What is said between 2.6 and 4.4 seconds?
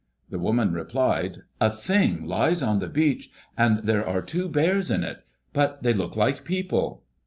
on the beach. And there are